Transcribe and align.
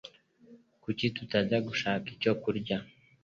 Kuki 0.83 1.05
tutajya 1.15 1.57
gushaka 1.67 2.05
icyo 2.15 2.33
kurya? 2.41 2.77